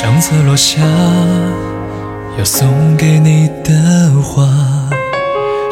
[0.00, 0.80] 上次落下
[2.38, 4.46] 要送给你的花，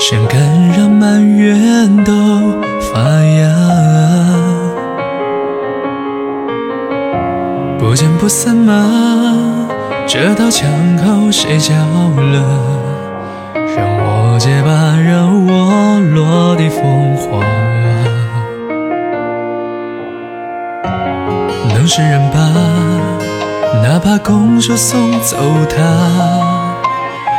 [0.00, 0.36] 想感
[0.76, 2.12] 染满园都
[2.80, 3.54] 发芽。
[7.78, 9.68] 不见不散吗？
[10.08, 12.42] 这道墙口谁叫了？
[13.54, 17.44] 让我结疤，让我落地风化。
[21.72, 22.50] 能释然吧？
[23.88, 25.36] 哪怕拱手送走
[25.70, 26.74] 他，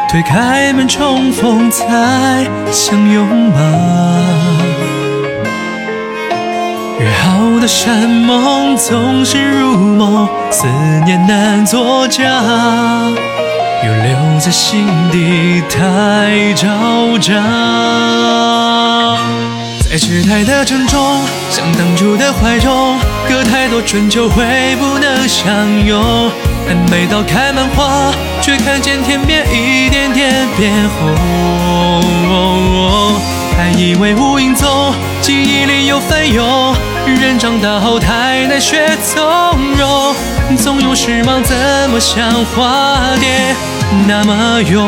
[0.09, 4.15] 推开门重逢再相拥吗？
[7.01, 10.65] 约好的山盟总是如梦，思
[11.03, 12.23] 念难作假，
[13.84, 17.43] 又留在心底太招架。
[19.98, 26.31] 在痴态的珍重，像当初的怀中，隔太多春秋会不能相拥。
[26.67, 31.15] 还没到开满花，却看见天边一点点变红。
[33.57, 36.76] 还以为无影踪，记忆里又翻涌。
[37.20, 39.26] 人长大后太难学从
[39.79, 40.15] 容，
[40.57, 41.55] 总有时忙，怎
[41.89, 43.55] 么像花蝶
[44.07, 44.87] 那么勇？